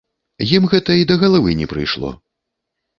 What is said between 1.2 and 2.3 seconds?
галавы не прыйшло.